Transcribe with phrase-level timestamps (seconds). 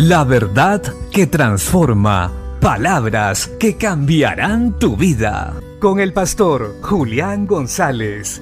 [0.00, 2.32] La verdad que transforma.
[2.60, 5.60] Palabras que cambiarán tu vida.
[5.80, 8.40] Con el pastor Julián González.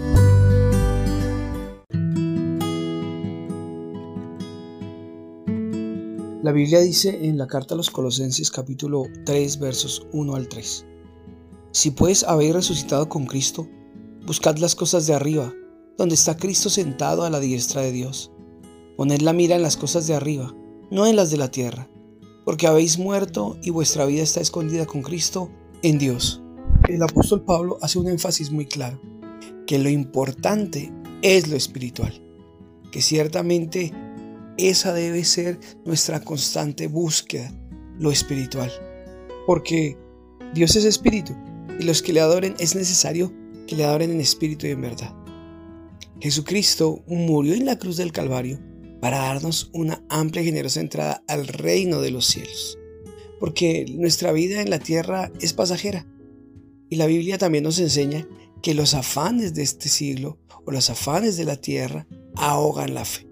[6.42, 10.84] La Biblia dice en la carta a los Colosenses capítulo 3 versos 1 al 3.
[11.72, 13.66] Si pues habéis resucitado con Cristo,
[14.26, 15.54] buscad las cosas de arriba,
[15.96, 18.30] donde está Cristo sentado a la diestra de Dios.
[18.98, 20.55] Poned la mira en las cosas de arriba
[20.91, 21.89] no en las de la tierra,
[22.45, 25.51] porque habéis muerto y vuestra vida está escondida con Cristo
[25.83, 26.43] en Dios.
[26.89, 29.01] El apóstol Pablo hace un énfasis muy claro,
[29.67, 32.12] que lo importante es lo espiritual,
[32.93, 33.93] que ciertamente
[34.59, 37.53] esa debe ser nuestra constante búsqueda,
[37.98, 38.71] lo espiritual,
[39.47, 39.98] porque
[40.55, 41.34] Dios es espíritu
[41.79, 43.33] y los que le adoren es necesario
[43.67, 45.15] que le adoren en espíritu y en verdad.
[46.21, 48.59] Jesucristo murió en la cruz del Calvario
[49.00, 52.78] para darnos una amplia y generosa entrada al reino de los cielos.
[53.38, 56.06] Porque nuestra vida en la tierra es pasajera.
[56.88, 58.27] Y la Biblia también nos enseña
[58.62, 63.27] que los afanes de este siglo o los afanes de la tierra ahogan la fe.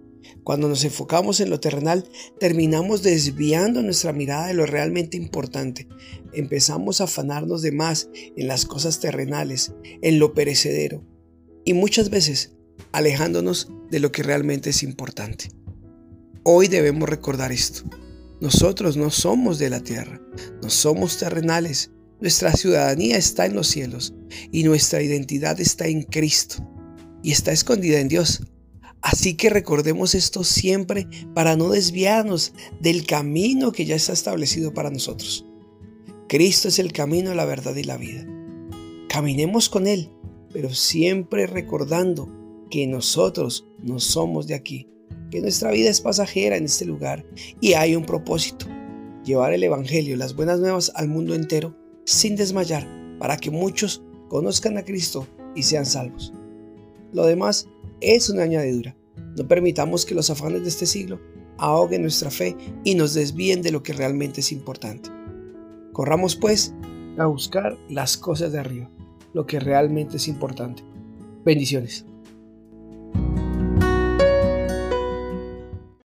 [0.44, 2.06] Cuando nos enfocamos en lo terrenal,
[2.38, 5.88] terminamos desviando nuestra mirada de lo realmente importante.
[6.34, 11.02] Empezamos a afanarnos de más en las cosas terrenales, en lo perecedero.
[11.64, 12.54] Y muchas veces
[12.94, 15.50] alejándonos de lo que realmente es importante.
[16.44, 17.82] Hoy debemos recordar esto.
[18.40, 20.20] Nosotros no somos de la tierra,
[20.62, 21.90] no somos terrenales.
[22.20, 24.14] Nuestra ciudadanía está en los cielos
[24.52, 26.64] y nuestra identidad está en Cristo
[27.22, 28.42] y está escondida en Dios.
[29.02, 34.90] Así que recordemos esto siempre para no desviarnos del camino que ya está establecido para
[34.90, 35.44] nosotros.
[36.28, 38.24] Cristo es el camino, la verdad y la vida.
[39.08, 40.10] Caminemos con Él,
[40.52, 44.88] pero siempre recordando que nosotros no somos de aquí,
[45.30, 47.24] que nuestra vida es pasajera en este lugar
[47.60, 48.66] y hay un propósito,
[49.24, 52.86] llevar el Evangelio, las buenas nuevas al mundo entero sin desmayar,
[53.18, 56.32] para que muchos conozcan a Cristo y sean salvos.
[57.12, 57.68] Lo demás
[58.00, 58.96] es una añadidura.
[59.36, 61.20] No permitamos que los afanes de este siglo
[61.58, 65.10] ahoguen nuestra fe y nos desvíen de lo que realmente es importante.
[65.92, 66.74] Corramos pues
[67.18, 68.90] a buscar las cosas de arriba,
[69.32, 70.82] lo que realmente es importante.
[71.44, 72.04] Bendiciones.